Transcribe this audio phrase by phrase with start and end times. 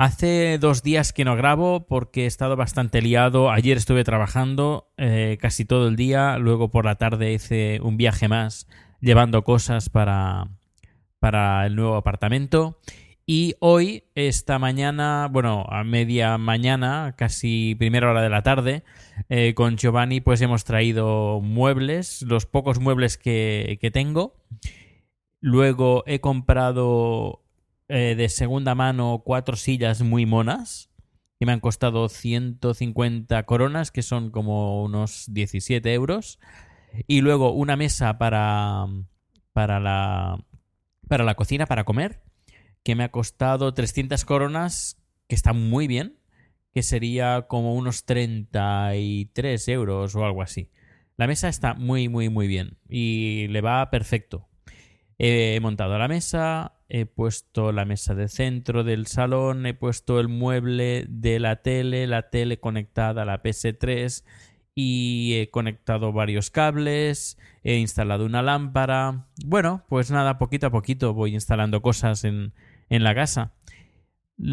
[0.00, 3.50] Hace dos días que no grabo porque he estado bastante liado.
[3.50, 6.38] Ayer estuve trabajando eh, casi todo el día.
[6.38, 8.68] Luego por la tarde hice un viaje más
[9.00, 10.50] llevando cosas para,
[11.18, 12.78] para el nuevo apartamento.
[13.26, 18.84] Y hoy, esta mañana, bueno, a media mañana, casi primera hora de la tarde,
[19.28, 24.36] eh, con Giovanni pues hemos traído muebles, los pocos muebles que, que tengo.
[25.40, 27.42] Luego he comprado
[27.88, 30.88] eh, de segunda mano cuatro sillas muy monas
[31.38, 36.40] que me han costado 150 coronas, que son como unos 17 euros.
[37.06, 38.86] Y luego una mesa para,
[39.52, 40.44] para, la,
[41.06, 42.22] para la cocina, para comer,
[42.82, 46.18] que me ha costado 300 coronas, que está muy bien,
[46.74, 50.70] que sería como unos 33 euros o algo así.
[51.16, 54.47] La mesa está muy, muy, muy bien y le va perfecto.
[55.18, 60.28] He montado la mesa, he puesto la mesa de centro del salón, he puesto el
[60.28, 64.24] mueble de la tele, la tele conectada a la PS3
[64.76, 69.26] y he conectado varios cables, he instalado una lámpara.
[69.44, 72.52] Bueno, pues nada, poquito a poquito voy instalando cosas en,
[72.88, 73.54] en la casa.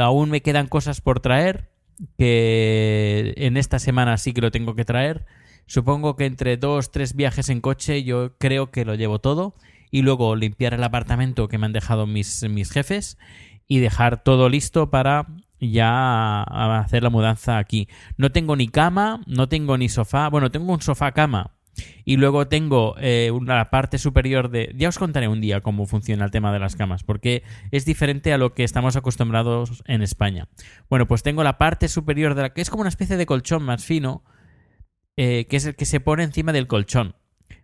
[0.00, 1.70] Aún me quedan cosas por traer,
[2.16, 5.24] que en esta semana sí que lo tengo que traer.
[5.66, 9.54] Supongo que entre dos, tres viajes en coche yo creo que lo llevo todo
[9.90, 13.18] y luego limpiar el apartamento que me han dejado mis, mis jefes
[13.66, 15.26] y dejar todo listo para
[15.60, 17.88] ya hacer la mudanza aquí.
[18.16, 20.28] No tengo ni cama, no tengo ni sofá.
[20.28, 21.54] Bueno, tengo un sofá cama.
[22.04, 24.74] Y luego tengo eh, una parte superior de...
[24.76, 28.32] Ya os contaré un día cómo funciona el tema de las camas, porque es diferente
[28.32, 30.48] a lo que estamos acostumbrados en España.
[30.90, 32.52] Bueno, pues tengo la parte superior de la...
[32.52, 34.24] que es como una especie de colchón más fino,
[35.16, 37.14] eh, que es el que se pone encima del colchón.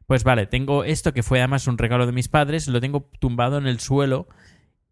[0.06, 3.58] Pues vale, tengo esto que fue además un regalo de mis padres, lo tengo tumbado
[3.58, 4.28] en el suelo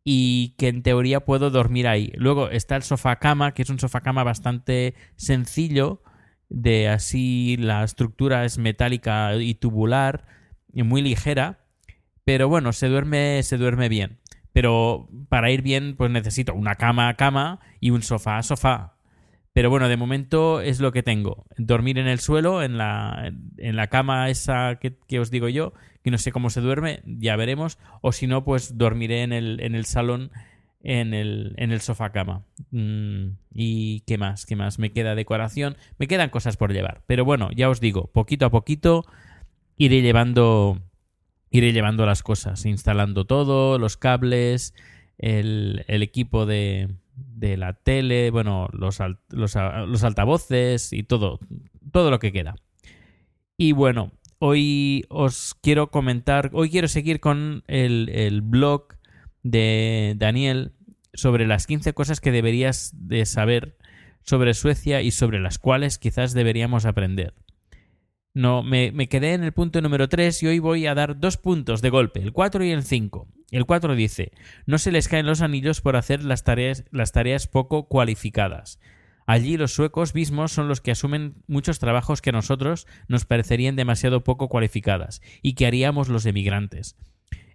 [0.04, 2.12] y que en teoría puedo dormir ahí.
[2.16, 6.02] Luego está el sofá cama, que es un sofá cama bastante sencillo,
[6.48, 10.26] de así la estructura es metálica y tubular,
[10.72, 11.66] y muy ligera,
[12.24, 14.18] pero bueno, se duerme, se duerme bien.
[14.52, 18.91] Pero para ir bien, pues necesito una cama cama y un sofá sofá.
[19.52, 21.44] Pero bueno, de momento es lo que tengo.
[21.58, 25.74] Dormir en el suelo, en la, en la cama esa que, que os digo yo,
[26.02, 27.78] que no sé cómo se duerme, ya veremos.
[28.00, 30.30] O si no, pues dormiré en el, en el salón,
[30.82, 32.44] en el, en el sofá cama.
[32.70, 34.46] Mm, ¿Y qué más?
[34.46, 34.78] ¿Qué más?
[34.78, 37.02] Me queda decoración, me quedan cosas por llevar.
[37.06, 39.04] Pero bueno, ya os digo, poquito a poquito
[39.76, 40.80] iré llevando,
[41.50, 44.74] iré llevando las cosas, instalando todo, los cables,
[45.18, 51.02] el, el equipo de, de la tele, bueno, los, al- los, a- los altavoces y
[51.02, 51.40] todo,
[51.92, 52.54] todo lo que queda.
[53.56, 58.88] Y bueno, hoy os quiero comentar, hoy quiero seguir con el, el blog
[59.42, 60.72] de Daniel
[61.14, 63.76] sobre las 15 cosas que deberías de saber
[64.22, 67.34] sobre Suecia y sobre las cuales quizás deberíamos aprender.
[68.34, 71.36] No, me, me quedé en el punto número 3 y hoy voy a dar dos
[71.36, 73.28] puntos de golpe, el 4 y el 5.
[73.52, 74.32] El 4 dice,
[74.66, 78.80] no se les caen los anillos por hacer las tareas, las tareas poco cualificadas.
[79.26, 83.76] Allí los suecos mismos son los que asumen muchos trabajos que a nosotros nos parecerían
[83.76, 86.96] demasiado poco cualificadas y que haríamos los emigrantes.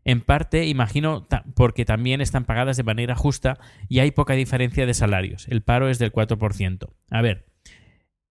[0.06, 3.60] En parte, imagino, porque también están pagadas de manera justa
[3.90, 5.48] y hay poca diferencia de salarios.
[5.50, 6.94] El paro es del 4%.
[7.10, 7.46] A ver,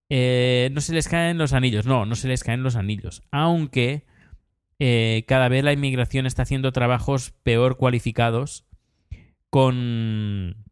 [0.09, 1.85] eh, no se les caen los anillos.
[1.85, 3.21] No, no se les caen los anillos.
[3.29, 4.05] Aunque
[4.79, 8.65] eh, cada vez la inmigración está haciendo trabajos peor cualificados
[9.49, 10.65] con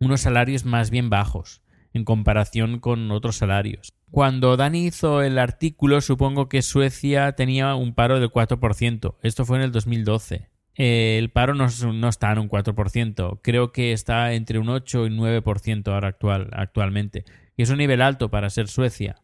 [0.00, 1.62] unos salarios más bien bajos
[1.92, 3.92] en comparación con otros salarios.
[4.10, 9.16] Cuando Dani hizo el artículo, supongo que Suecia tenía un paro del 4%.
[9.22, 10.48] Esto fue en el 2012.
[10.76, 13.40] Eh, el paro no, es- no está en un 4%.
[13.42, 17.24] Creo que está entre un 8 y un 9% ahora actual, actualmente.
[17.56, 19.16] y es un nivel alto para ser Suecia.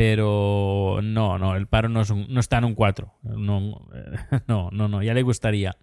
[0.00, 3.18] Pero no, no, el paro no, no está en un 4.
[3.22, 3.86] No,
[4.48, 5.76] no, no, no, ya le gustaría.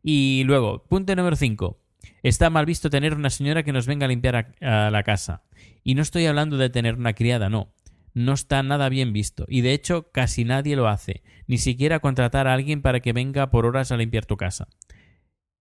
[0.00, 1.76] Y luego, punto número 5.
[2.22, 5.42] Está mal visto tener una señora que nos venga a limpiar a, la casa.
[5.82, 7.74] Y no estoy hablando de tener una criada, no.
[8.14, 9.44] No está nada bien visto.
[9.48, 11.24] Y de hecho, casi nadie lo hace.
[11.48, 14.68] Ni siquiera contratar a alguien para que venga por horas a limpiar tu casa.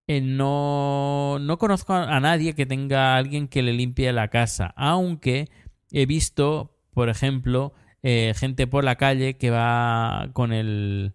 [0.05, 4.71] Eh, no, no conozco a nadie que tenga a alguien que le limpie la casa.
[4.77, 5.49] Aunque
[5.91, 7.73] he visto, por ejemplo,
[8.03, 11.13] eh, gente por la calle que va con el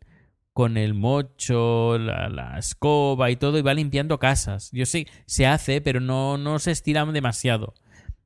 [0.53, 4.71] con el mocho, la, escoba y todo, y va limpiando casas.
[4.73, 7.75] Yo sé, se hace, pero no, no se estira demasiado.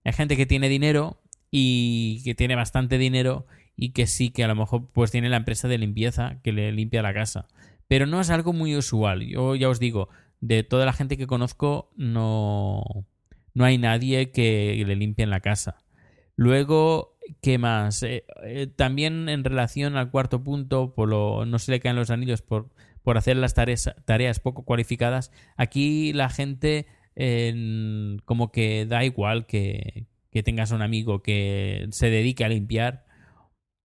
[0.04, 1.20] Hay gente que tiene dinero
[1.50, 5.38] y que tiene bastante dinero y que sí, que a lo mejor pues tiene la
[5.38, 7.48] empresa de limpieza que le limpia la casa.
[7.88, 9.26] Pero no es algo muy usual.
[9.26, 10.08] Yo ya os digo,
[10.40, 12.84] de toda la gente que conozco, no,
[13.54, 15.78] no hay nadie que le limpie en la casa.
[16.36, 18.02] Luego, ¿qué más?
[18.02, 22.10] Eh, eh, también en relación al cuarto punto, por lo, no se le caen los
[22.10, 22.70] anillos por,
[23.02, 25.32] por hacer las tareas, tareas poco cualificadas.
[25.56, 26.86] Aquí la gente
[28.24, 33.04] como que da igual que, que tengas un amigo que se dedique a limpiar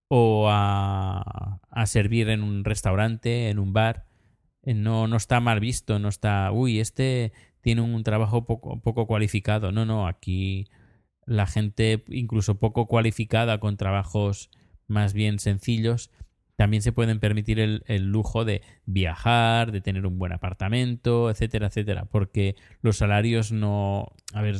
[0.08, 4.06] o a, a servir en un restaurante, en un bar.
[4.62, 9.06] Eh, no, no está mal visto, no está, uy, este tiene un trabajo poco, poco
[9.06, 9.72] cualificado.
[9.72, 10.68] No, no, aquí
[11.26, 14.50] la gente incluso poco cualificada con trabajos
[14.86, 16.10] más bien sencillos
[16.56, 22.06] también se pueden permitir el, lujo de viajar, de tener un buen apartamento, etcétera, etcétera,
[22.06, 24.56] porque los salarios no, a ver,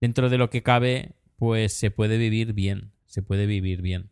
[0.00, 4.10] dentro de lo que cabe, pues se puede vivir bien, se puede vivir bien.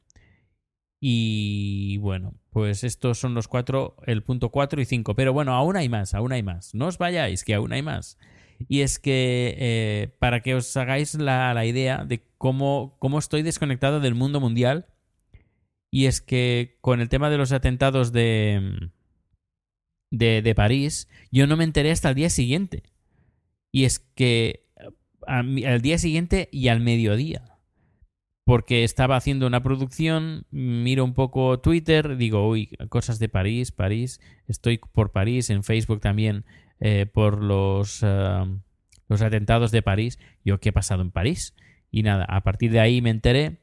[0.99, 5.77] Y bueno, pues estos son los cuatro, el punto cuatro y cinco, pero bueno, aún
[5.77, 8.19] hay más, aún hay más, no os vayáis, que aún hay más.
[8.69, 14.01] Y es que eh, para que os hagáis la, idea de cómo, cómo, estoy desconectado
[14.01, 14.87] del mundo mundial,
[15.91, 18.91] y es que con el tema de los atentados de,
[20.11, 22.83] de, de París, yo no me enteré hasta el día siguiente.
[23.73, 24.67] Y es que
[25.27, 27.57] al día siguiente y al mediodía
[28.47, 34.21] porque estaba haciendo una producción, miro un poco Twitter, digo, uy, cosas de París, París,
[34.47, 36.45] estoy por París, en Facebook también
[36.79, 38.45] eh, por los, eh,
[39.09, 40.19] los atentados de París.
[40.45, 41.55] Yo, ¿qué ha pasado en París?
[41.91, 43.61] Y nada, a partir de ahí me enteré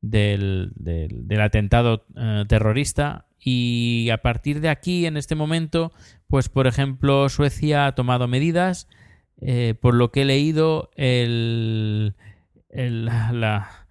[0.00, 5.92] del, del, atentado eh, terrorista y a partir de aquí, en este momento,
[6.28, 8.88] pues por ejemplo, Suecia ha tomado medidas.
[9.80, 12.14] por lo que he leído, el,
[12.70, 13.86] la,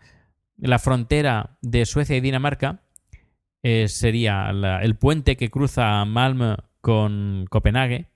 [0.58, 2.82] la, frontera de Suecia y Dinamarca
[3.86, 4.50] sería
[4.82, 8.13] el puente que cruza Malmö con Copenhague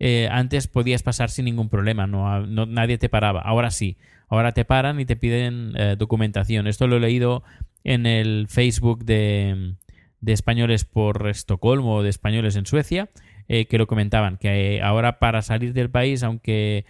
[0.00, 3.40] eh, antes podías pasar sin ningún problema, no, nadie te paraba.
[3.40, 3.96] Ahora sí,
[4.28, 6.66] ahora te paran y te piden eh, documentación.
[6.66, 7.42] Esto lo he leído
[7.84, 9.74] en el Facebook de,
[10.20, 13.08] de españoles por Estocolmo o de españoles en Suecia,
[13.48, 16.84] eh, que lo comentaban, que ahora para salir del país, aunque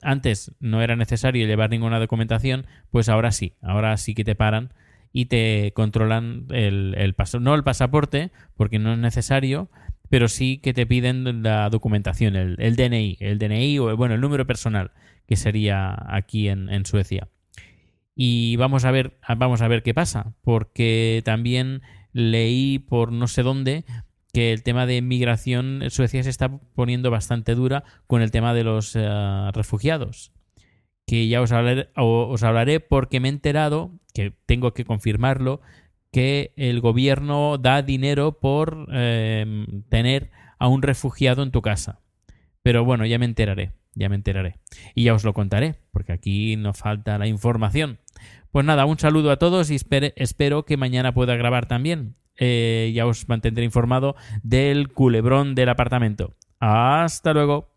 [0.00, 4.72] antes no era necesario llevar ninguna documentación, pues ahora sí, ahora sí que te paran
[5.12, 9.68] y te controlan el, el no el pasaporte, porque no es necesario,
[10.08, 14.46] pero sí que te piden la documentación, el, DNI, el DNI o bueno, el número
[14.46, 14.92] personal,
[15.26, 17.28] que sería aquí en, Suecia.
[18.14, 23.42] Y vamos a ver, vamos a ver qué pasa, porque también leí por no sé
[23.42, 23.84] dónde
[24.32, 28.54] que el tema de migración en Suecia se está poniendo bastante dura con el tema
[28.54, 30.32] de los eh, refugiados.
[31.06, 35.60] Que ya os hablaré, os hablaré porque me he enterado, que tengo que confirmarlo,
[36.16, 42.00] que el gobierno da dinero por em, tener a un refugiado en tu casa.
[42.62, 44.54] Pero bueno, ya me enteraré, ya me enteraré.
[44.94, 47.98] Y ya os lo contaré, porque aquí nos falta la información.
[48.50, 49.76] Pues nada, un saludo a todos y
[50.16, 52.16] espero que mañana pueda grabar también.
[52.38, 56.34] Eh, ya os mantendré informado del culebrón del apartamento.
[56.60, 57.75] Hasta luego.